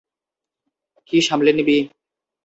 কী 1.09 1.17
সামলে 1.21 1.51
নিবি? 1.53 1.77